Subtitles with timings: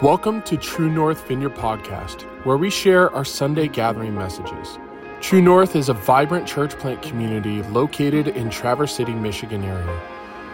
[0.00, 4.78] Welcome to True North Vineyard Podcast, where we share our Sunday gathering messages.
[5.20, 10.00] True North is a vibrant church plant community located in Traverse City, Michigan area.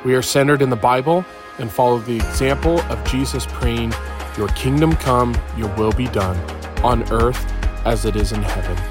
[0.03, 1.27] We are centered in the Bible
[1.59, 3.93] and follow the example of Jesus praying,
[4.39, 6.39] Your kingdom come, your will be done,
[6.83, 7.45] on earth
[7.85, 8.83] as it is in heaven.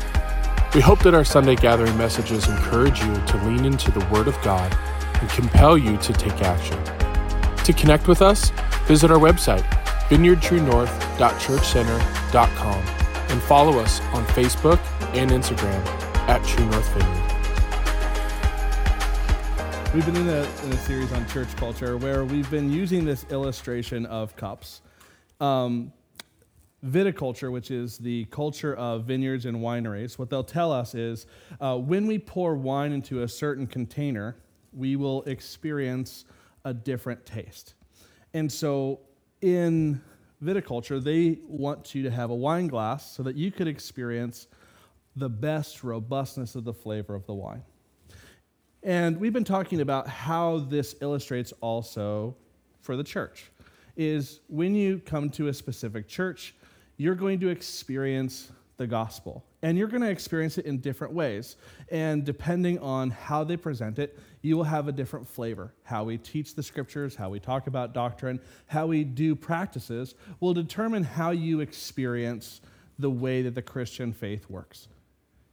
[0.76, 4.40] We hope that our Sunday gathering messages encourage you to lean into the Word of
[4.44, 4.72] God
[5.20, 6.78] and compel you to take action.
[7.64, 8.52] To connect with us,
[8.86, 9.66] visit our website
[10.14, 12.84] vineyardtruenorth.churchcenter.com
[13.30, 14.80] and follow us on Facebook
[15.16, 15.84] and Instagram
[16.30, 17.32] at True North Vineyard.
[19.96, 23.26] We've been in a, in a series on church culture where we've been using this
[23.32, 24.84] illustration of cups.
[25.42, 25.92] Um,
[26.86, 31.26] viticulture, which is the culture of vineyards and wineries, what they'll tell us is
[31.60, 34.36] uh, when we pour wine into a certain container,
[34.74, 36.26] we will experience
[36.66, 37.74] a different taste.
[38.36, 39.00] And so
[39.44, 40.02] in
[40.42, 44.48] viticulture, they want you to have a wine glass so that you could experience
[45.16, 47.62] the best robustness of the flavor of the wine.
[48.82, 52.36] And we've been talking about how this illustrates also
[52.82, 53.52] for the church
[53.96, 56.56] is when you come to a specific church,
[56.98, 59.46] you're going to experience the gospel.
[59.62, 61.56] And you're going to experience it in different ways.
[61.90, 65.74] And depending on how they present it, you will have a different flavor.
[65.84, 70.54] How we teach the scriptures, how we talk about doctrine, how we do practices will
[70.54, 72.62] determine how you experience
[73.00, 74.90] the way that the Christian faith works.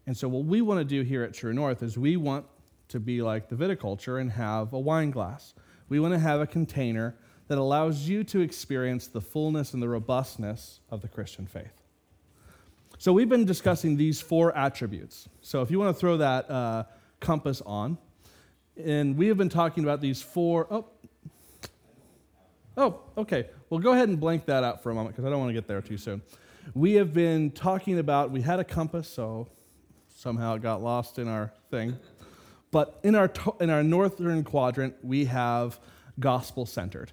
[0.06, 2.44] And so, what we want to do here at True North is we want
[2.88, 5.54] to be like the viticulture and have a wine glass.
[5.88, 7.14] We want to have a container
[7.46, 11.82] that allows you to experience the fullness and the robustness of the Christian faith.
[12.98, 15.28] So we've been discussing these four attributes.
[15.42, 16.84] So if you want to throw that uh,
[17.20, 17.96] compass on,
[18.76, 20.66] and we have been talking about these four.
[20.70, 20.86] Oh,
[22.76, 23.48] oh, okay.
[23.68, 25.54] Well, go ahead and blank that out for a moment because I don't want to
[25.54, 26.22] get there too soon.
[26.74, 28.30] We have been talking about.
[28.30, 29.48] We had a compass, so
[30.08, 31.96] somehow it got lost in our thing.
[32.70, 35.80] But in our in our northern quadrant, we have
[36.18, 37.12] gospel centered.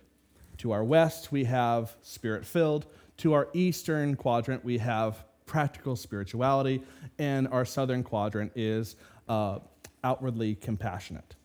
[0.60, 2.86] To our west, we have spirit filled.
[3.18, 6.84] To our eastern quadrant, we have practical spirituality,
[7.18, 8.96] and our southern quadrant is
[9.30, 9.60] uh,
[10.04, 11.37] outwardly compassionate.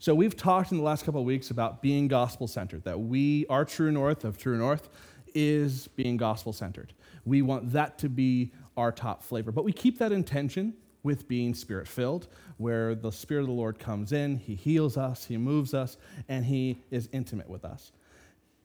[0.00, 3.46] So we've talked in the last couple of weeks about being gospel centered, that we,
[3.46, 4.88] our true north of true north,
[5.34, 6.92] is being gospel centered.
[7.24, 11.52] We want that to be our top flavor, but we keep that intention with being
[11.52, 15.74] spirit filled, where the Spirit of the Lord comes in, He heals us, He moves
[15.74, 15.96] us,
[16.28, 17.92] and He is intimate with us.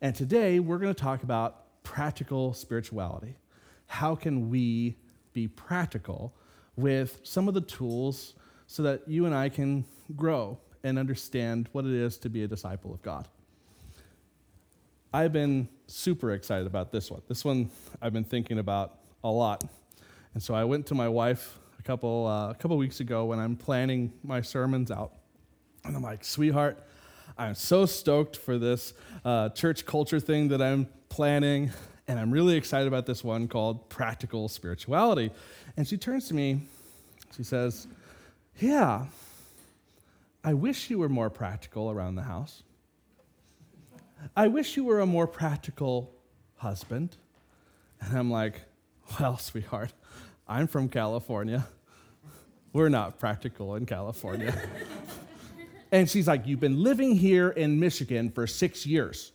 [0.02, 3.36] And today we're going to talk about practical spirituality
[3.88, 4.98] how can we
[5.34, 6.34] be practical
[6.76, 8.34] with some of the tools
[8.66, 9.86] so that you and I can
[10.16, 13.28] grow and understand what it is to be a disciple of God.
[15.14, 17.22] I've been super excited about this one.
[17.28, 17.70] This one
[18.02, 19.64] I've been thinking about a lot.
[20.34, 23.40] And so I went to my wife a couple, uh, a couple weeks ago when
[23.40, 25.14] I'm planning my sermons out.
[25.86, 26.84] And I'm like, sweetheart,
[27.38, 28.94] I'm so stoked for this
[29.24, 31.72] uh, church culture thing that I'm planning.
[32.08, 35.32] And I'm really excited about this one called Practical Spirituality.
[35.78, 36.62] And she turns to me,
[37.36, 37.88] she says,
[38.60, 39.06] Yeah,
[40.44, 42.64] I wish you were more practical around the house.
[44.36, 46.14] I wish you were a more practical
[46.58, 47.18] husband.
[48.02, 48.62] And I'm like,
[49.20, 49.94] Well, sweetheart,
[50.48, 51.66] I'm from California.
[52.74, 54.54] We're not practical in California.
[55.92, 59.34] and she's like, You've been living here in Michigan for six years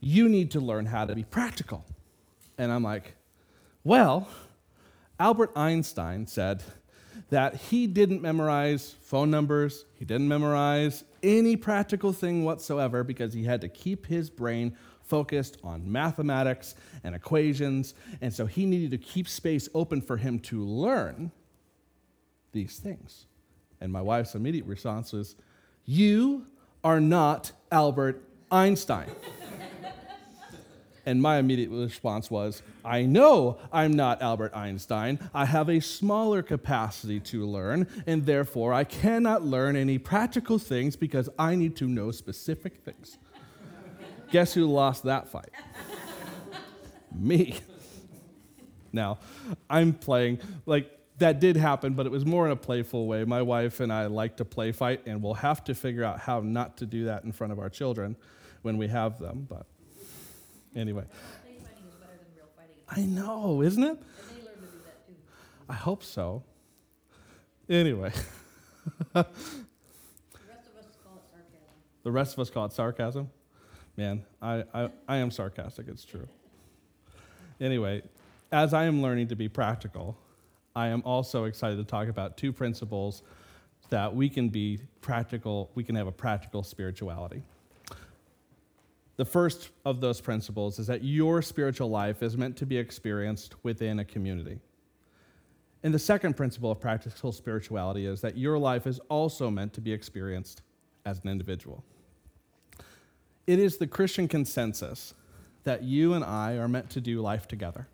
[0.00, 1.84] you need to learn how to be practical.
[2.58, 3.14] And I'm like,
[3.84, 4.28] well,
[5.18, 6.62] Albert Einstein said
[7.30, 13.44] that he didn't memorize phone numbers, he didn't memorize any practical thing whatsoever because he
[13.44, 17.94] had to keep his brain focused on mathematics and equations.
[18.20, 21.32] And so he needed to keep space open for him to learn
[22.52, 23.26] these things.
[23.80, 25.36] And my wife's immediate response was,
[25.84, 26.46] You
[26.84, 29.08] are not Albert Einstein.
[31.10, 35.18] And my immediate response was, I know I'm not Albert Einstein.
[35.34, 40.94] I have a smaller capacity to learn, and therefore I cannot learn any practical things
[40.94, 43.18] because I need to know specific things.
[44.30, 45.50] Guess who lost that fight?
[47.12, 47.58] Me.
[48.92, 49.18] Now,
[49.68, 53.24] I'm playing, like, that did happen, but it was more in a playful way.
[53.24, 56.38] My wife and I like to play fight, and we'll have to figure out how
[56.38, 58.14] not to do that in front of our children
[58.62, 59.66] when we have them, but.
[60.74, 61.04] Anyway.
[62.88, 63.98] I know, isn't it?
[65.68, 66.42] I hope so.
[67.68, 68.12] Anyway.
[69.12, 71.60] the rest of us call it sarcasm.
[72.02, 73.30] The rest of us call it sarcasm?
[73.96, 76.26] Man, I, I, I am sarcastic, it's true.
[77.60, 78.02] Anyway,
[78.50, 80.16] as I am learning to be practical,
[80.74, 83.22] I am also excited to talk about two principles
[83.90, 87.42] that we can be practical, we can have a practical spirituality.
[89.20, 93.54] The first of those principles is that your spiritual life is meant to be experienced
[93.62, 94.60] within a community.
[95.82, 99.82] And the second principle of practical spirituality is that your life is also meant to
[99.82, 100.62] be experienced
[101.04, 101.84] as an individual.
[103.46, 105.12] It is the Christian consensus
[105.64, 107.88] that you and I are meant to do life together.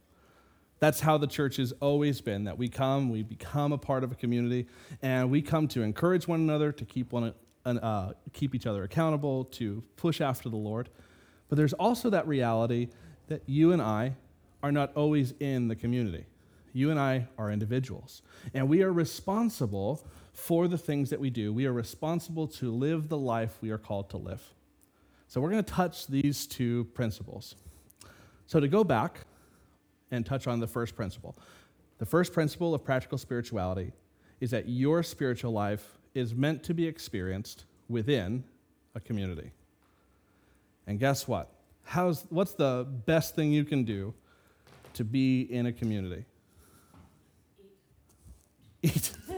[0.79, 4.13] That's how the church has always been that we come, we become a part of
[4.13, 4.69] a community,
[5.03, 7.35] and we come to encourage one another, to keep, one,
[7.65, 10.89] uh, keep each other accountable, to push after the Lord.
[11.49, 12.89] But there's also that reality
[13.29, 14.15] that you and I
[14.63, 16.27] are not always in the community.
[16.73, 18.21] You and I are individuals,
[18.53, 21.53] and we are responsible for the things that we do.
[21.53, 24.43] We are responsible to live the life we are called to live.
[25.29, 27.55] So we're going to touch these two principles.
[28.47, 29.21] So to go back
[30.11, 31.37] and touch on the first principle,
[31.99, 33.93] the first principle of practical spirituality
[34.41, 38.45] is that your spiritual life is meant to be experienced within
[38.95, 39.51] a community.
[40.87, 41.51] And guess what?
[41.85, 44.15] How's, what's the best thing you can do
[44.95, 46.25] to be in a community?
[48.83, 49.13] Eat.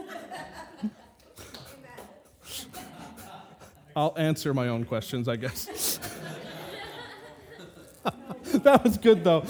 [3.95, 5.99] I'll answer my own questions, I guess.
[8.53, 9.41] that was good, though.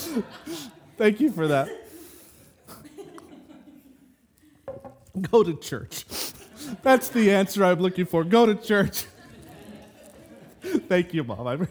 [0.98, 1.69] Thank you for that.
[5.30, 6.06] Go to church.
[6.81, 8.24] That's the answer I'm looking for.
[8.24, 9.06] Go to church.
[10.89, 11.45] Thank you, Mom.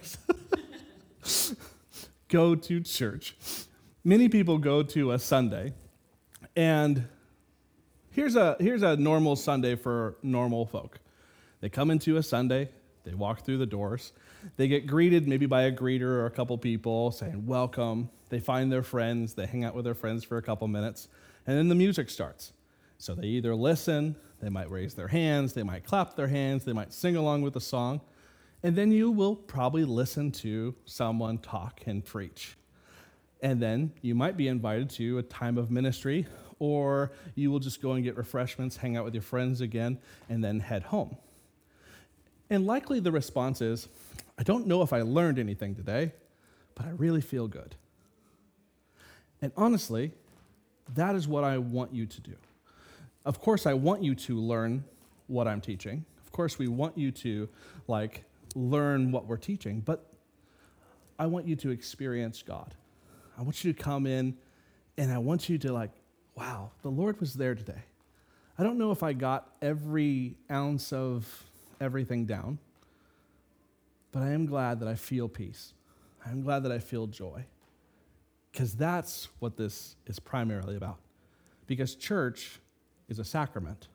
[2.29, 3.37] go to church.
[4.03, 5.75] Many people go to a Sunday,
[6.57, 7.07] and
[8.19, 10.99] Here's a, here's a normal Sunday for normal folk.
[11.61, 12.69] They come into a Sunday,
[13.05, 14.13] they walk through the doors,
[14.57, 18.11] they get greeted maybe by a greeter or a couple people saying, Welcome.
[18.29, 21.07] They find their friends, they hang out with their friends for a couple minutes,
[21.47, 22.53] and then the music starts.
[22.99, 26.73] So they either listen, they might raise their hands, they might clap their hands, they
[26.73, 28.01] might sing along with the song,
[28.63, 32.57] and then you will probably listen to someone talk and preach.
[33.41, 36.27] And then you might be invited to a time of ministry
[36.59, 40.43] or you will just go and get refreshments, hang out with your friends again, and
[40.43, 41.17] then head home.
[42.51, 43.89] And likely the response is,
[44.39, 46.13] I don't know if I learned anything today,
[46.75, 47.77] but I really feel good.
[49.41, 50.13] And honestly,
[50.95, 52.35] that is what I want you to do.
[53.25, 54.85] Of course, I want you to learn
[55.27, 56.05] what I'm teaching.
[56.25, 57.49] Of course, we want you to
[57.87, 60.13] like learn what we're teaching, but
[61.19, 62.75] I want you to experience God.
[63.37, 64.37] I want you to come in
[64.97, 65.91] and I want you to like
[66.39, 67.83] wow, the Lord was there today.
[68.59, 71.27] I don't know if I got every ounce of
[71.81, 72.59] everything down,
[74.13, 75.75] but I am glad that I feel peace.
[76.25, 77.45] I am glad that I feel joy.
[78.53, 80.99] Because that's what this is primarily about.
[81.67, 82.61] Because church
[83.09, 83.89] is a sacrament,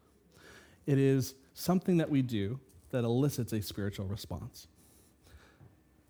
[0.85, 2.59] it is something that we do
[2.93, 4.67] that elicits a spiritual response.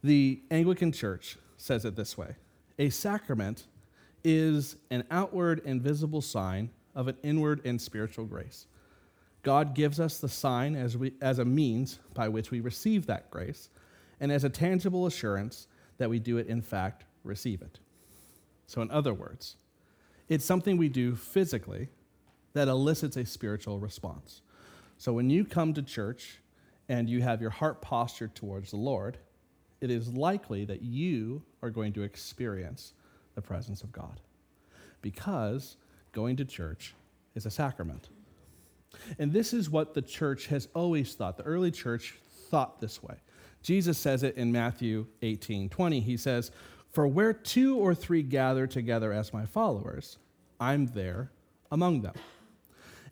[0.04, 2.36] The Anglican Church says it this way
[2.78, 3.64] a sacrament
[4.24, 8.68] is an outward and visible sign of an inward and spiritual grace.
[9.44, 13.32] God gives us the sign as, we, as a means by which we receive that
[13.32, 13.70] grace
[14.20, 17.80] and as a tangible assurance that we do it, in fact, receive it.
[18.68, 19.56] So, in other words,
[20.28, 21.90] it's something we do physically
[22.54, 24.42] that elicits a spiritual response.
[24.98, 26.40] So, when you come to church
[26.90, 29.18] and you have your heart postured towards the Lord,
[29.82, 32.94] it is likely that you are going to experience
[33.36, 34.22] the presence of God.
[35.02, 35.78] Because
[36.12, 36.94] going to church
[37.36, 38.10] is a sacrament.
[39.18, 41.38] And this is what the church has always thought.
[41.38, 42.16] The early church
[42.50, 43.16] thought this way.
[43.62, 46.00] Jesus says it in Matthew 18 20.
[46.00, 46.52] He says,
[46.92, 50.18] For where two or three gather together as my followers,
[50.60, 51.32] I'm there
[51.72, 52.14] among them.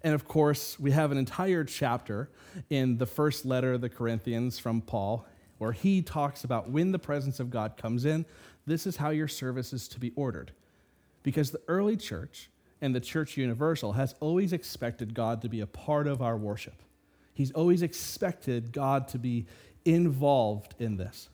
[0.03, 2.29] And of course, we have an entire chapter
[2.69, 5.27] in the first letter of the Corinthians from Paul
[5.61, 8.25] where he talks about when the presence of God comes in,
[8.65, 10.51] this is how your service is to be ordered.
[11.21, 12.49] Because the early church
[12.81, 16.81] and the church universal has always expected God to be a part of our worship.
[17.35, 19.45] He's always expected God to be
[19.85, 21.29] involved in this.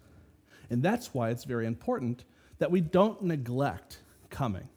[0.70, 2.26] And that's why it's very important
[2.58, 4.68] that we don't neglect coming.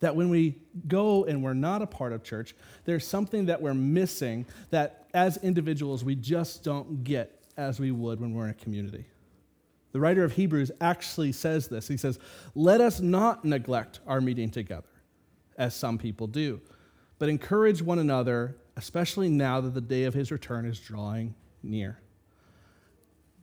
[0.00, 3.74] That when we go and we're not a part of church, there's something that we're
[3.74, 8.54] missing that as individuals we just don't get as we would when we're in a
[8.54, 9.04] community.
[9.92, 11.88] The writer of Hebrews actually says this.
[11.88, 12.18] He says,
[12.54, 14.88] Let us not neglect our meeting together,
[15.56, 16.60] as some people do,
[17.18, 21.98] but encourage one another, especially now that the day of his return is drawing near.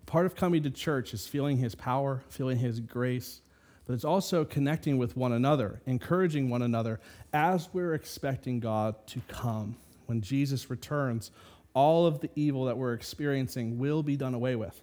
[0.05, 3.41] Part of coming to church is feeling his power, feeling his grace,
[3.85, 6.99] but it's also connecting with one another, encouraging one another
[7.33, 9.75] as we're expecting God to come.
[10.07, 11.31] When Jesus returns,
[11.73, 14.81] all of the evil that we're experiencing will be done away with.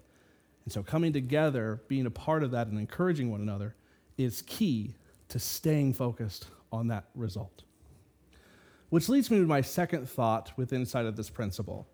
[0.65, 3.75] And so, coming together, being a part of that, and encouraging one another
[4.17, 4.95] is key
[5.29, 7.65] to staying focused on that result.
[8.91, 11.89] Which leads me to my second thought with inside of this principle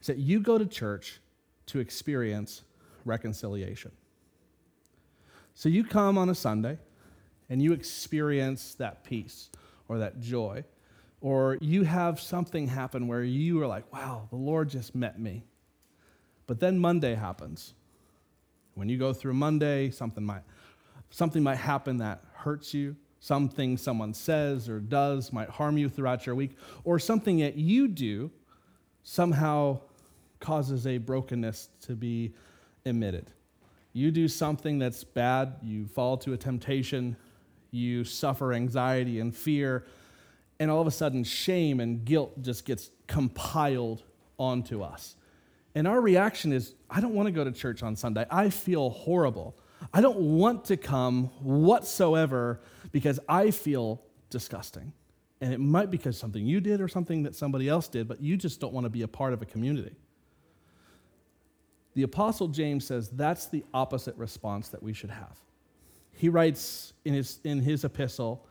[0.00, 1.20] is that you go to church
[1.66, 2.62] to experience
[3.04, 3.90] reconciliation.
[5.58, 6.78] So you come on a Sunday
[7.50, 9.50] and you experience that peace
[9.88, 10.62] or that joy,
[11.20, 15.42] or you have something happen where you are like, wow, the Lord just met me.
[16.46, 17.74] But then Monday happens.
[18.74, 20.44] When you go through Monday, something might,
[21.10, 22.94] something might happen that hurts you.
[23.18, 27.88] Something someone says or does might harm you throughout your week, or something that you
[27.88, 28.30] do
[29.02, 29.80] somehow
[30.38, 32.32] causes a brokenness to be
[32.84, 33.32] emitted.
[33.98, 37.16] You do something that's bad, you fall to a temptation,
[37.72, 39.86] you suffer anxiety and fear,
[40.60, 44.04] and all of a sudden, shame and guilt just gets compiled
[44.38, 45.16] onto us.
[45.74, 48.24] And our reaction is, I don't want to go to church on Sunday.
[48.30, 49.58] I feel horrible.
[49.92, 52.60] I don't want to come whatsoever
[52.92, 54.00] because I feel
[54.30, 54.92] disgusting.
[55.40, 58.20] And it might be because something you did or something that somebody else did, but
[58.20, 59.96] you just don't want to be a part of a community.
[61.98, 65.36] The Apostle James says that's the opposite response that we should have.
[66.12, 68.46] He writes in his, in his epistle,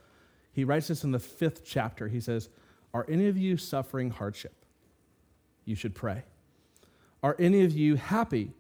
[0.52, 2.10] he writes this in the fifth chapter.
[2.10, 2.50] He says,
[2.94, 4.66] Are any of you suffering hardship?
[5.64, 6.24] You should pray.
[7.24, 8.52] Are any of you happy?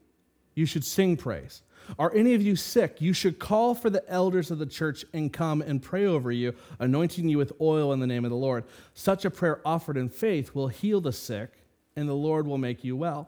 [0.55, 1.63] You should sing praise.
[1.99, 3.01] Are any of you sick?
[3.01, 6.53] You should call for the elders of the church and come and pray over you,
[6.79, 8.63] anointing you with oil in the name of the Lord.
[8.93, 11.51] Such a prayer offered in faith will heal the sick,
[11.97, 13.27] and the Lord will make you well.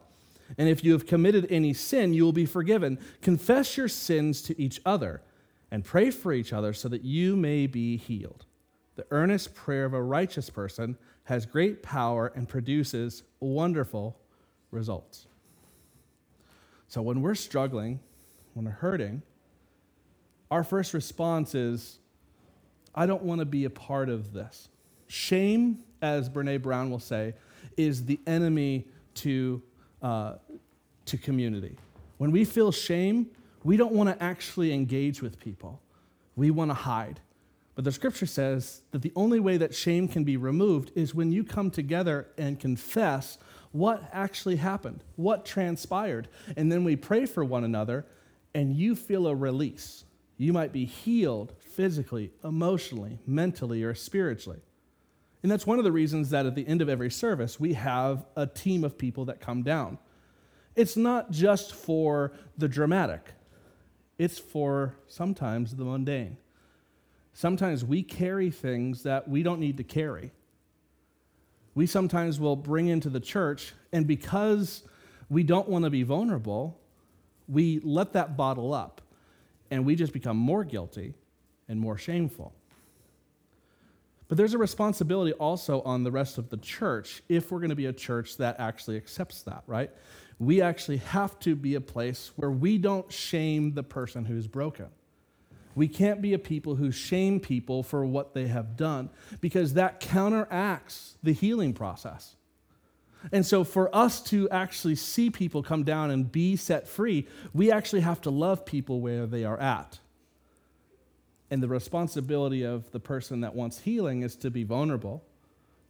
[0.58, 2.98] And if you have committed any sin, you will be forgiven.
[3.22, 5.22] Confess your sins to each other
[5.70, 8.44] and pray for each other so that you may be healed.
[8.96, 14.18] The earnest prayer of a righteous person has great power and produces wonderful
[14.70, 15.26] results.
[16.88, 18.00] So when we're struggling,
[18.54, 19.22] when we're hurting,
[20.50, 22.00] our first response is,
[22.94, 24.68] I don't want to be a part of this.
[25.06, 27.34] Shame, as Brene Brown will say,
[27.76, 29.62] is the enemy to,
[30.02, 30.34] uh,
[31.06, 31.76] to community.
[32.18, 33.26] When we feel shame,
[33.64, 35.80] we don't want to actually engage with people.
[36.36, 37.20] We want to hide.
[37.74, 41.32] But the scripture says that the only way that shame can be removed is when
[41.32, 43.38] you come together and confess
[43.72, 46.28] what actually happened, what transpired.
[46.56, 48.04] And then we pray for one another
[48.54, 50.04] and you feel a release.
[50.36, 54.60] You might be healed physically, emotionally, mentally, or spiritually.
[55.42, 58.26] And that's one of the reasons that at the end of every service, we have
[58.36, 59.98] a team of people that come down.
[60.76, 63.32] It's not just for the dramatic,
[64.18, 66.36] it's for sometimes the mundane.
[67.32, 70.32] Sometimes we carry things that we don't need to carry.
[71.74, 74.82] We sometimes will bring into the church, and because
[75.30, 76.78] we don't want to be vulnerable,
[77.48, 79.00] we let that bottle up
[79.70, 81.14] and we just become more guilty
[81.68, 82.52] and more shameful.
[84.30, 87.76] But there's a responsibility also on the rest of the church if we're going to
[87.76, 89.90] be a church that actually accepts that, right?
[90.38, 94.86] We actually have to be a place where we don't shame the person who's broken.
[95.74, 99.10] We can't be a people who shame people for what they have done
[99.40, 102.36] because that counteracts the healing process.
[103.32, 107.72] And so, for us to actually see people come down and be set free, we
[107.72, 109.98] actually have to love people where they are at.
[111.50, 115.24] And the responsibility of the person that wants healing is to be vulnerable,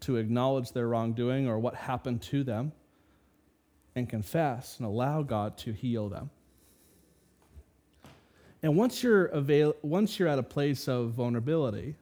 [0.01, 2.73] to acknowledge their wrongdoing or what happened to them,
[3.95, 6.31] and confess and allow God to heal them.
[8.63, 11.97] And once you're, avail- once you're at a place of vulnerability,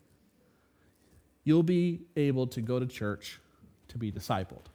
[1.44, 3.40] you'll be able to go to church
[3.88, 4.66] to be discipled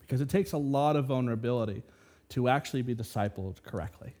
[0.00, 1.82] because it takes a lot of vulnerability
[2.30, 4.14] to actually be discipled correctly.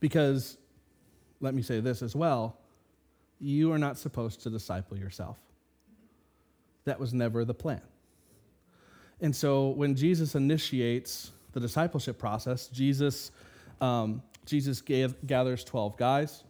[0.00, 0.56] Because,
[1.40, 2.58] let me say this as well
[3.40, 5.38] you are not supposed to disciple yourself.
[6.84, 7.82] That was never the plan.
[9.20, 13.30] And so when Jesus initiates the discipleship process, Jesus,
[13.80, 16.44] um, Jesus gathers 12 guys.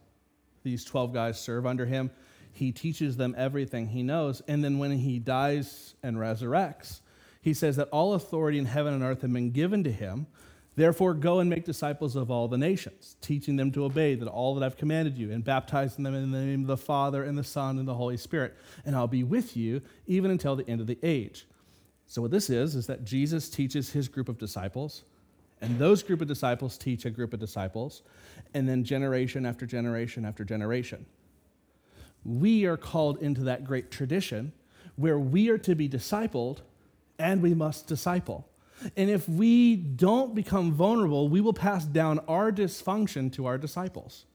[0.63, 2.11] These 12 guys serve under him.
[2.53, 4.43] He teaches them everything he knows.
[4.49, 7.01] And then when he dies and resurrects,
[7.41, 10.27] he says that all authority in heaven and earth have been given to him.
[10.79, 14.55] Therefore, go and make disciples of all the nations, teaching them to obey that all
[14.55, 17.43] that I've commanded you, and baptizing them in the name of the Father and the
[17.43, 18.57] Son and the Holy Spirit.
[18.85, 21.49] And I'll be with you even until the end of the age.
[22.07, 25.03] So what this is is that Jesus teaches his group of disciples,
[25.61, 28.03] And those group of disciples teach a group of disciples,
[28.55, 31.07] and then generation after generation after generation.
[32.25, 34.53] We are called into that great tradition
[34.95, 36.59] where we are to be discipled
[37.19, 38.47] and we must disciple.
[38.97, 44.27] And if we don't become vulnerable, we will pass down our dysfunction to our disciples.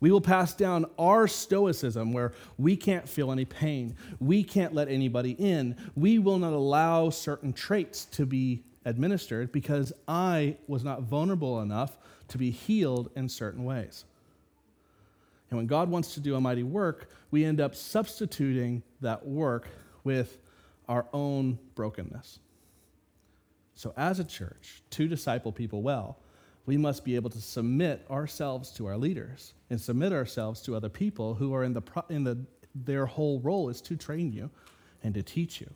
[0.00, 3.96] We will pass down our stoicism where we can't feel any pain.
[4.20, 5.76] We can't let anybody in.
[5.96, 11.98] We will not allow certain traits to be administered because I was not vulnerable enough
[12.28, 14.04] to be healed in certain ways.
[15.50, 19.68] And when God wants to do a mighty work, we end up substituting that work
[20.04, 20.38] with
[20.88, 22.38] our own brokenness.
[23.78, 26.18] So, as a church, to disciple people well,
[26.66, 30.88] we must be able to submit ourselves to our leaders and submit ourselves to other
[30.88, 32.38] people who are in the, in the
[32.74, 34.50] their whole role is to train you
[35.04, 35.70] and to teach you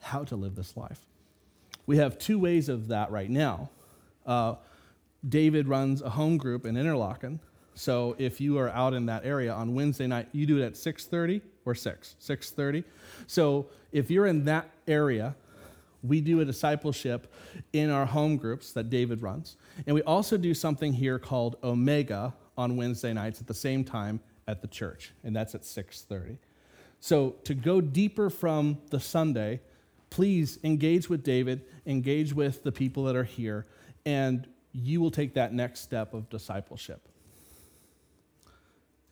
[0.00, 1.06] how to live this life.
[1.86, 3.70] We have two ways of that right now.
[4.26, 4.56] Uh,
[5.28, 7.38] David runs a home group in Interlochen.
[7.76, 10.72] So if you are out in that area on Wednesday night, you do it at
[10.72, 12.82] 6:30 or 6, 6:30.
[13.28, 15.36] So if you're in that area,
[16.08, 17.32] we do a discipleship
[17.72, 19.56] in our home groups that David runs.
[19.86, 24.20] And we also do something here called Omega on Wednesday nights at the same time
[24.48, 26.38] at the church, and that's at 6:30.
[27.00, 29.60] So to go deeper from the Sunday,
[30.10, 33.66] please engage with David, engage with the people that are here,
[34.04, 37.08] and you will take that next step of discipleship.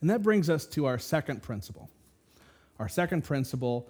[0.01, 1.91] And that brings us to our second principle.
[2.79, 3.89] Our second principle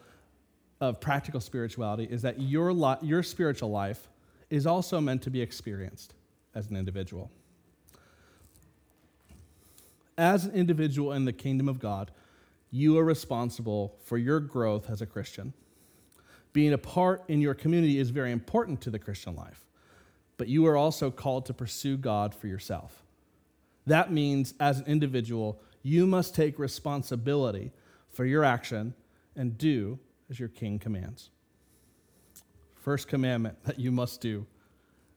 [0.81, 4.09] of practical spirituality is that your, li- your spiritual life
[4.51, 6.15] is also meant to be experienced
[6.55, 7.31] as an individual.
[10.17, 12.11] As an individual in the kingdom of God,
[12.71, 15.53] you are responsible for your growth as a Christian.
[16.53, 19.65] Being a part in your community is very important to the Christian life,
[20.37, 23.03] but you are also called to pursue God for yourself.
[23.87, 27.73] That means, as an individual, you must take responsibility
[28.11, 28.95] for your action
[29.37, 29.99] and do
[30.31, 31.31] as your king commands.
[32.75, 34.47] First commandment that you must do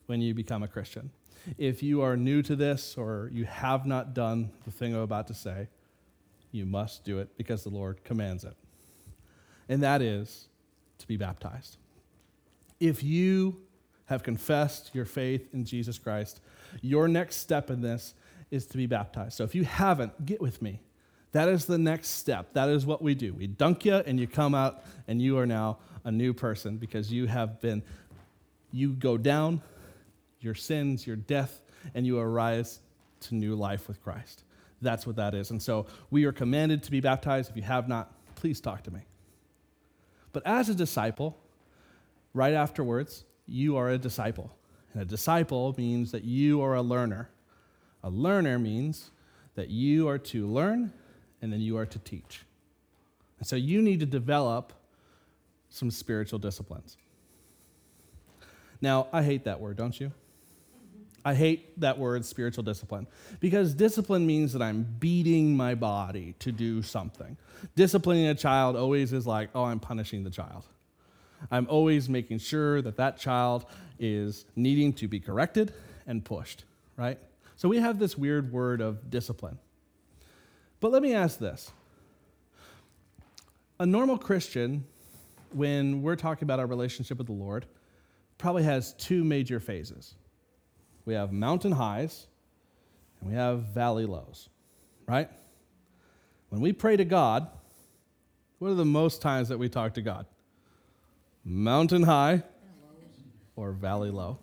[0.06, 1.12] when you become a Christian.
[1.58, 5.28] If you are new to this or you have not done the thing I'm about
[5.28, 5.68] to say,
[6.52, 8.56] you must do it because the Lord commands it.
[9.70, 10.48] And that is
[11.00, 11.78] to be baptized.
[12.80, 13.62] If you
[14.06, 16.40] have confessed your faith in Jesus Christ,
[16.82, 18.14] your next step in this
[18.50, 19.34] is to be baptized.
[19.34, 20.80] So if you haven't, get with me.
[21.34, 22.54] That is the next step.
[22.54, 23.34] That is what we do.
[23.34, 27.12] We dunk you, and you come out, and you are now a new person because
[27.12, 27.84] you have been,
[28.72, 29.62] you go down
[30.40, 31.62] your sins, your death,
[31.94, 32.80] and you arise
[33.22, 34.44] to new life with Christ.
[34.82, 35.52] That's what that is.
[35.52, 37.50] And so we are commanded to be baptized.
[37.50, 39.02] If you have not, please talk to me.
[40.32, 41.38] But as a disciple,
[42.34, 44.56] right afterwards, you are a disciple.
[44.94, 47.30] And a disciple means that you are a learner.
[48.04, 49.10] A learner means
[49.56, 50.94] that you are to learn
[51.42, 52.44] and then you are to teach.
[53.40, 54.74] And so you need to develop
[55.70, 56.98] some spiritual disciplines.
[58.82, 60.12] Now, I hate that word, don't you?
[61.26, 63.06] I hate that word, spiritual discipline,
[63.42, 67.36] because discipline means that I'm beating my body to do something.
[67.76, 70.64] Disciplining a child always is like, oh, I'm punishing the child.
[71.52, 73.66] I'm always making sure that that child
[74.00, 75.74] is needing to be corrected
[76.06, 76.64] and pushed,
[76.96, 77.20] right?
[77.58, 79.60] So we have this weird word of discipline.
[80.80, 81.72] But let me ask this
[83.80, 84.86] a normal Christian,
[85.54, 87.66] when we're talking about our relationship with the Lord,
[88.38, 90.16] probably has two major phases
[91.06, 92.28] we have mountain highs
[93.22, 94.50] and we have valley lows,
[95.08, 95.30] right?
[96.50, 97.48] When we pray to God,
[98.60, 100.26] what are the most times that we talk to God?
[101.46, 102.44] Mountain high
[103.56, 104.38] or valley low?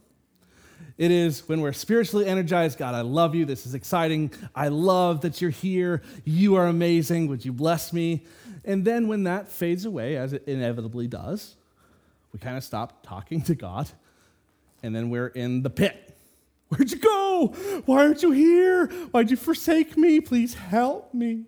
[0.96, 2.78] It is when we're spiritually energized.
[2.78, 3.44] God, I love you.
[3.44, 4.32] This is exciting.
[4.54, 6.02] I love that you're here.
[6.24, 7.26] You are amazing.
[7.28, 8.24] Would you bless me?
[8.64, 11.56] And then when that fades away, as it inevitably does,
[12.32, 13.90] we kind of stop talking to God.
[14.82, 16.16] And then we're in the pit.
[16.68, 17.48] Where'd you go?
[17.86, 18.86] Why aren't you here?
[18.86, 20.20] Why'd you forsake me?
[20.20, 21.44] Please help me.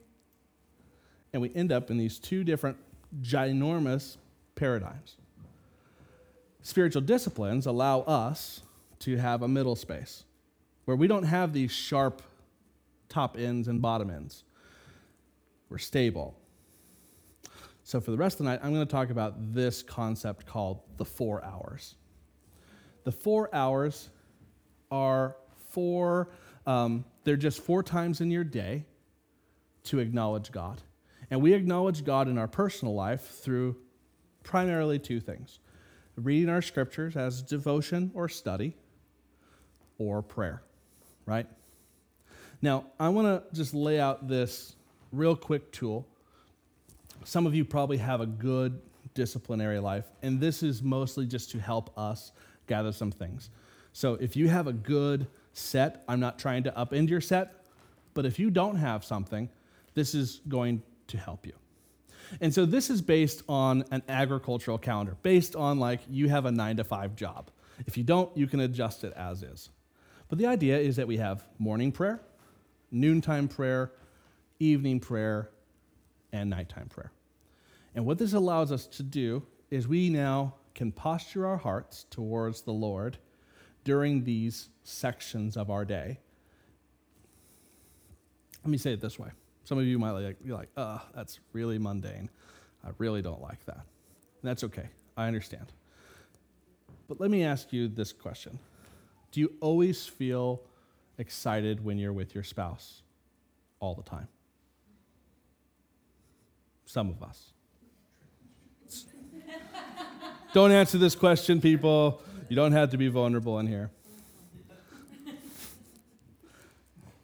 [1.32, 2.76] And we end up in these two different
[3.22, 4.16] ginormous
[4.54, 5.16] paradigms.
[6.62, 8.62] Spiritual disciplines allow us
[9.00, 10.24] to have a middle space
[10.84, 12.22] where we don't have these sharp
[13.08, 14.44] top ends and bottom ends.
[15.68, 16.36] We're stable.
[17.82, 20.80] So, for the rest of the night, I'm going to talk about this concept called
[20.96, 21.94] the four hours.
[23.04, 24.10] The four hours
[24.90, 25.36] are
[25.68, 26.30] four,
[26.66, 28.84] um, they're just four times in your day
[29.84, 30.82] to acknowledge God.
[31.30, 33.76] And we acknowledge God in our personal life through
[34.42, 35.58] primarily two things
[36.16, 38.74] reading our scriptures as devotion or study,
[39.98, 40.62] or prayer,
[41.24, 41.46] right?
[42.62, 44.74] Now, I want to just lay out this
[45.12, 46.06] real quick tool.
[47.24, 48.80] Some of you probably have a good
[49.14, 52.32] disciplinary life, and this is mostly just to help us
[52.66, 53.50] gather some things.
[53.92, 57.64] So if you have a good set, I'm not trying to upend your set,
[58.14, 59.48] but if you don't have something,
[59.94, 61.52] this is going to help you.
[62.40, 66.50] And so this is based on an agricultural calendar, based on like you have a
[66.50, 67.50] nine to five job.
[67.86, 69.70] If you don't, you can adjust it as is.
[70.28, 72.20] But the idea is that we have morning prayer,
[72.90, 73.92] noontime prayer,
[74.58, 75.50] evening prayer,
[76.32, 77.12] and nighttime prayer.
[77.94, 82.62] And what this allows us to do is we now can posture our hearts towards
[82.62, 83.18] the Lord
[83.84, 86.18] during these sections of our day.
[88.64, 89.28] Let me say it this way.
[89.64, 92.28] Some of you might like, be like, uh, that's really mundane.
[92.84, 93.76] I really don't like that.
[93.78, 94.88] And that's okay.
[95.16, 95.72] I understand.
[97.08, 98.58] But let me ask you this question
[99.36, 100.62] Do you always feel
[101.18, 103.02] excited when you're with your spouse?
[103.80, 104.28] All the time?
[106.86, 107.52] Some of us.
[110.54, 112.22] don't answer this question, people.
[112.48, 113.90] You don't have to be vulnerable in here.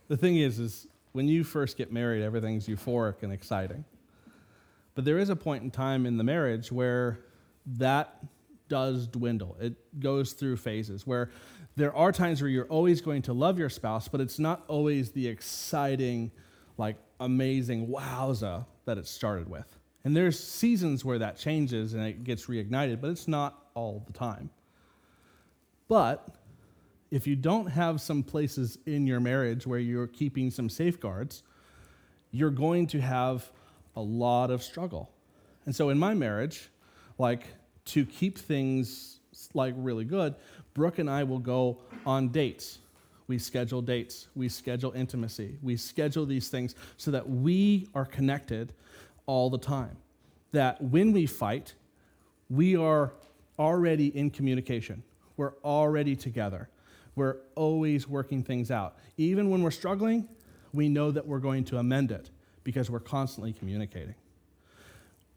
[0.08, 3.86] the thing is, is when you first get married, everything's euphoric and exciting.
[4.94, 7.20] But there is a point in time in the marriage where
[7.78, 8.22] that
[8.68, 9.56] does dwindle.
[9.60, 11.30] It goes through phases where
[11.76, 15.10] there are times where you're always going to love your spouse, but it's not always
[15.12, 16.30] the exciting,
[16.76, 19.78] like amazing wowza that it started with.
[20.04, 24.12] And there's seasons where that changes and it gets reignited, but it's not all the
[24.12, 24.50] time.
[25.88, 26.28] But
[27.10, 31.42] if you don't have some places in your marriage where you're keeping some safeguards,
[32.32, 33.50] you're going to have
[33.96, 35.10] a lot of struggle.
[35.66, 36.70] And so in my marriage,
[37.18, 37.46] like
[37.86, 39.20] to keep things
[39.54, 40.34] like really good,
[40.74, 42.78] Brooke and I will go on dates.
[43.28, 48.72] We schedule dates, we schedule intimacy, we schedule these things so that we are connected
[49.26, 49.96] all the time.
[50.50, 51.74] That when we fight,
[52.50, 53.12] we are
[53.58, 55.02] already in communication.
[55.36, 56.68] We're already together.
[57.14, 58.98] We're always working things out.
[59.16, 60.28] Even when we're struggling,
[60.72, 62.30] we know that we're going to amend it
[62.64, 64.14] because we're constantly communicating.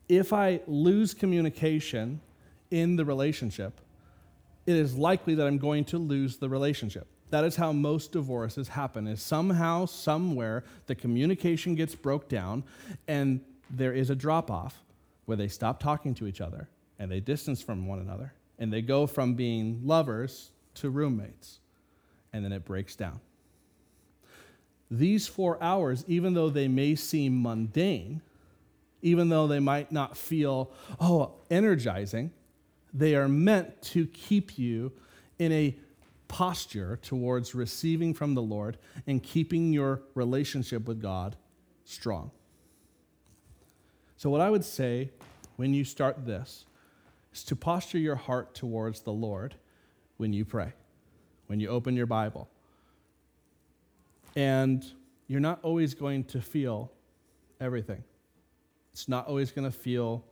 [0.07, 2.21] If I lose communication
[2.71, 3.79] in the relationship,
[4.65, 7.07] it is likely that I'm going to lose the relationship.
[7.29, 12.63] That is how most divorces happen is somehow somewhere the communication gets broke down
[13.07, 14.83] and there is a drop off
[15.25, 18.81] where they stop talking to each other and they distance from one another and they
[18.81, 21.59] go from being lovers to roommates
[22.31, 23.19] and then it breaks down.
[24.89, 28.21] These 4 hours even though they may seem mundane
[29.01, 32.31] even though they might not feel oh energizing
[32.95, 34.91] they are meant to keep you
[35.37, 35.75] in a
[36.29, 41.35] posture towards receiving from the Lord and keeping your relationship with God
[41.83, 42.31] strong.
[44.17, 45.11] So, what I would say
[45.57, 46.65] when you start this
[47.33, 49.55] is to posture your heart towards the Lord
[50.17, 50.73] when you pray,
[51.47, 52.49] when you open your Bible.
[54.37, 54.85] And
[55.27, 56.91] you're not always going to feel
[57.59, 58.03] everything,
[58.93, 60.23] it's not always going to feel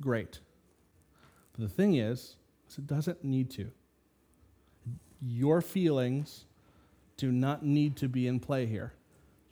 [0.00, 0.40] great.
[1.52, 2.36] But the thing is,
[2.68, 3.70] is it doesn't need to.
[5.20, 6.44] Your feelings
[7.16, 8.94] do not need to be in play here.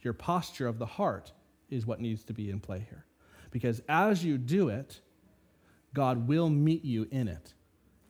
[0.00, 1.32] Your posture of the heart
[1.70, 3.04] is what needs to be in play here.
[3.50, 5.00] Because as you do it,
[5.94, 7.52] God will meet you in it.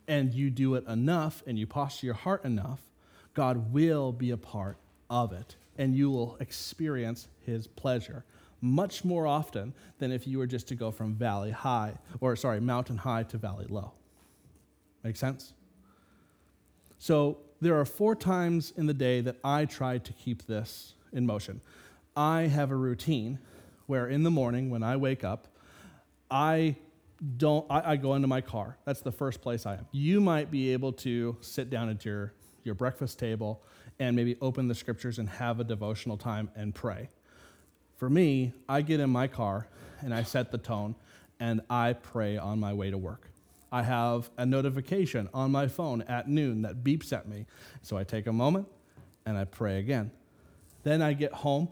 [0.06, 2.80] And you do it enough and you posture your heart enough,
[3.34, 4.78] God will be a part
[5.10, 5.56] of it.
[5.76, 8.24] And you will experience his pleasure
[8.60, 12.60] much more often than if you were just to go from valley high, or sorry,
[12.60, 13.92] mountain high to valley low.
[15.04, 15.52] Make sense?
[16.98, 21.26] So there are four times in the day that I try to keep this in
[21.26, 21.60] motion.
[22.16, 23.38] I have a routine
[23.86, 25.48] where in the morning when I wake up,
[26.30, 26.76] I
[27.36, 28.76] don't I, I, go into my car.
[28.84, 29.86] That's the first place I am.
[29.92, 32.32] You might be able to sit down at your,
[32.64, 33.62] your breakfast table
[33.98, 37.08] and maybe open the scriptures and have a devotional time and pray.
[37.98, 39.66] For me, I get in my car
[40.00, 40.94] and I set the tone
[41.40, 43.28] and I pray on my way to work.
[43.70, 47.44] I have a notification on my phone at noon that beeps at me.
[47.82, 48.68] So I take a moment
[49.26, 50.12] and I pray again.
[50.84, 51.68] Then I get home,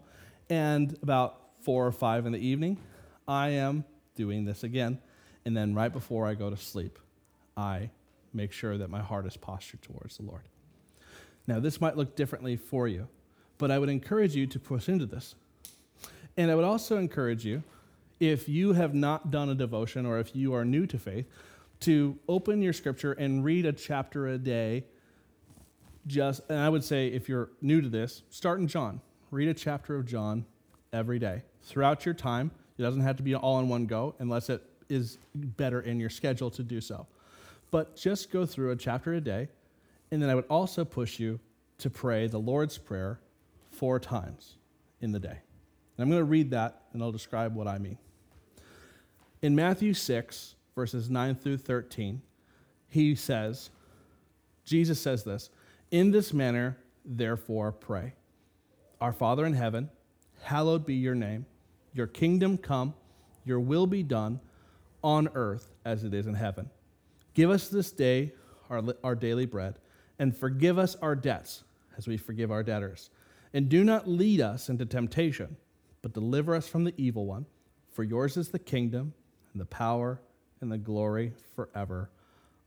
[0.49, 2.77] and about four or five in the evening,
[3.27, 3.85] I am
[4.15, 4.99] doing this again.
[5.45, 6.99] And then right before I go to sleep,
[7.55, 7.89] I
[8.33, 10.43] make sure that my heart is postured towards the Lord.
[11.47, 13.07] Now, this might look differently for you,
[13.57, 15.33] but I would encourage you to push into this.
[16.37, 17.63] And I would also encourage you,
[18.19, 21.25] if you have not done a devotion or if you are new to faith,
[21.81, 24.83] to open your scripture and read a chapter a day
[26.07, 29.01] just, and I would say if you're new to this, start in John.
[29.29, 30.45] Read a chapter of John
[30.93, 31.43] every day.
[31.63, 35.17] Throughout your time, it doesn't have to be all in one go unless it is
[35.35, 37.05] better in your schedule to do so.
[37.71, 39.49] But just go through a chapter a day,
[40.11, 41.39] and then I would also push you
[41.79, 43.19] to pray the Lord's Prayer
[43.71, 44.55] four times
[45.01, 45.39] in the day.
[45.97, 47.97] And I'm going to read that, and I'll describe what I mean.
[49.41, 52.21] In Matthew 6, verses 9 through 13,
[52.89, 53.69] he says,
[54.63, 55.49] Jesus says this,
[55.91, 58.13] In this manner, therefore, pray.
[58.99, 59.89] Our Father in heaven,
[60.43, 61.45] hallowed be your name.
[61.93, 62.93] Your kingdom come,
[63.45, 64.39] your will be done
[65.03, 66.69] on earth as it is in heaven.
[67.33, 68.33] Give us this day
[68.69, 69.79] our, our daily bread,
[70.19, 71.63] and forgive us our debts
[71.97, 73.09] as we forgive our debtors.
[73.53, 75.57] And do not lead us into temptation,
[76.07, 77.45] but deliver us from the evil one.
[77.91, 79.13] For yours is the kingdom,
[79.51, 80.21] and the power,
[80.61, 82.09] and the glory forever.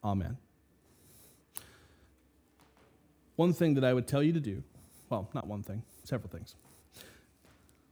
[0.04, 0.36] Amen.
[3.36, 4.62] One thing that I would tell you to do,
[5.08, 6.54] well, not one thing, several things.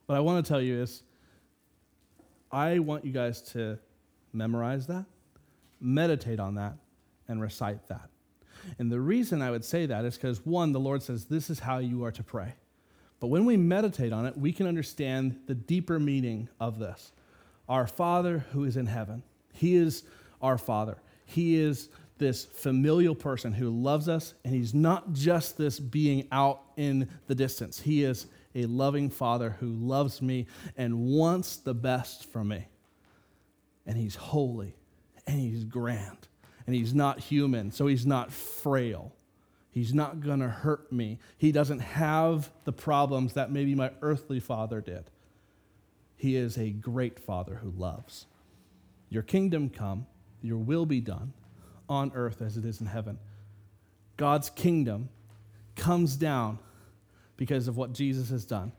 [0.04, 1.02] What I want to tell you is
[2.52, 3.78] I want you guys to
[4.34, 5.06] memorize that,
[5.80, 6.74] meditate on that,
[7.26, 8.11] and recite that.
[8.78, 11.58] And the reason I would say that is because, one, the Lord says this is
[11.58, 12.52] how you are to pray.
[13.20, 17.12] But when we meditate on it, we can understand the deeper meaning of this.
[17.68, 20.04] Our Father who is in heaven, He is
[20.40, 20.98] our Father.
[21.26, 26.62] He is this familial person who loves us, and He's not just this being out
[26.76, 27.81] in the distance.
[27.81, 32.66] He is a loving Father who loves me and wants the best for me.
[33.87, 34.74] And He's holy,
[35.26, 36.28] and He's grand,
[36.66, 39.12] and He's not human, so He's not frail.
[39.78, 41.20] He's not going to hurt me.
[41.36, 45.04] He doesn't have the problems that maybe my earthly father did.
[46.16, 48.26] He is a great father who loves.
[49.08, 50.08] Your kingdom come,
[50.42, 51.32] your will be done
[51.88, 53.20] on earth as it is in heaven.
[54.16, 55.10] God's kingdom
[55.76, 56.58] comes down
[57.36, 58.72] because of what Jesus has done.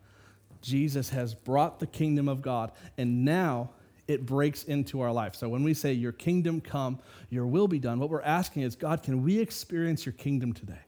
[0.62, 3.70] Jesus has brought the kingdom of God, and now
[4.06, 5.34] it breaks into our life.
[5.34, 8.76] So when we say, Your kingdom come, your will be done, what we're asking is,
[8.76, 10.82] God, can we experience your kingdom today?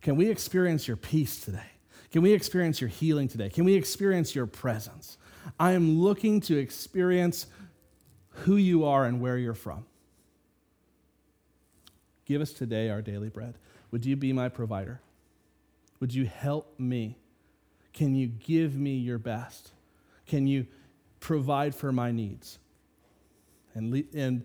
[0.00, 1.70] Can we experience your peace today?
[2.10, 3.50] Can we experience your healing today?
[3.50, 5.18] Can we experience your presence?
[5.58, 7.46] I am looking to experience
[8.30, 9.84] who you are and where you're from.
[12.24, 13.54] Give us today our daily bread.
[13.90, 15.00] Would you be my provider?
[16.00, 17.18] Would you help me?
[17.92, 19.72] Can you give me your best?
[20.26, 20.66] Can you
[21.18, 22.58] provide for my needs?
[23.74, 24.44] And, and,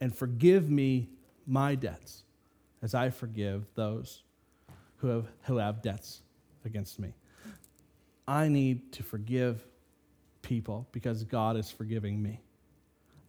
[0.00, 1.08] and forgive me
[1.46, 2.22] my debts
[2.82, 4.22] as I forgive those
[4.96, 6.22] who have, who have debts
[6.64, 7.14] against me.
[8.26, 9.64] I need to forgive
[10.42, 12.40] people because God is forgiving me.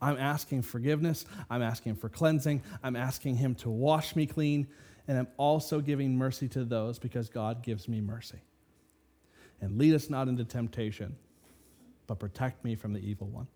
[0.02, 1.26] I'm asking forgiveness.
[1.50, 2.62] I'm asking for cleansing.
[2.84, 4.68] I'm asking Him to wash me clean.
[5.08, 8.40] And I'm also giving mercy to those because God gives me mercy.
[9.62, 11.16] And lead us not into temptation,
[12.08, 13.48] but protect me from the evil one.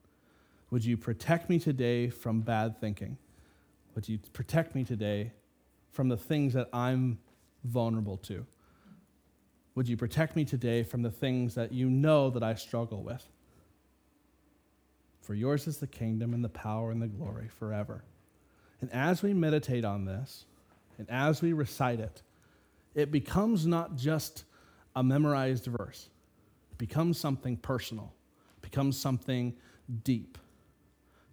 [0.71, 3.17] Would you protect me today from bad thinking?
[3.95, 5.31] Would you protect me today
[5.91, 7.19] from the things that I'm
[7.63, 8.45] vulnerable to?
[9.75, 13.27] Would you protect me today from the things that you know that I struggle with?
[15.21, 18.03] For yours is the kingdom and the power and the glory forever.
[18.81, 20.45] And as we meditate on this,
[20.97, 22.21] and as we recite it,
[22.95, 24.45] it becomes not just
[24.95, 26.09] a memorized verse,
[26.71, 28.13] it becomes something personal,
[28.57, 29.53] it becomes something
[30.03, 30.37] deep.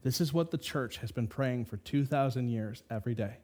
[0.02, 3.38] This is what the church has been praying for 2,000 years every day.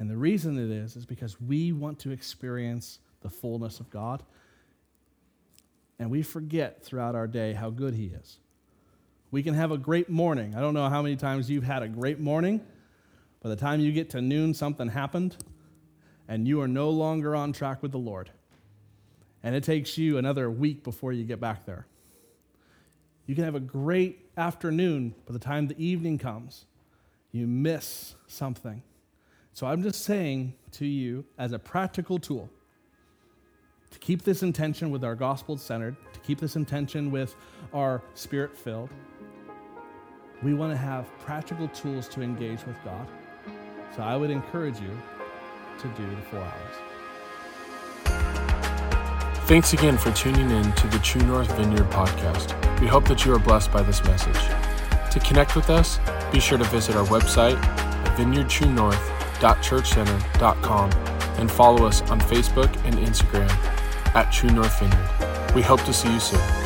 [0.00, 4.22] And the reason it is, is because we want to experience the fullness of God.
[5.98, 8.38] And we forget throughout our day how good He is.
[9.30, 10.54] We can have a great morning.
[10.56, 12.62] I don't know how many times you've had a great morning
[13.42, 15.36] by the time you get to noon, something happened,
[16.26, 18.30] and you are no longer on track with the Lord.
[19.42, 21.86] And it takes you another week before you get back there.
[23.26, 26.64] You can have a great afternoon, by the time the evening comes,
[27.32, 28.82] you miss something.
[29.60, 32.48] So I'm just saying to you, as a practical tool,
[33.90, 37.36] to keep this intention with our gospel centered, to keep this intention with
[37.74, 38.88] our spirit filled,
[40.42, 43.06] we want to have practical tools to engage with God.
[43.94, 44.98] So I would encourage you
[45.80, 46.76] to do the four hours.
[49.46, 52.80] Thanks again for tuning in to the True North Vineyard podcast.
[52.80, 54.40] We hope that you are blessed by this message.
[55.12, 56.00] To connect with us,
[56.32, 60.90] be sure to visit our website at vineyardtruenorth.churchcenter.com
[61.38, 63.50] and follow us on Facebook and Instagram
[64.14, 65.54] at True North Vineyard.
[65.54, 66.59] We hope to see you soon.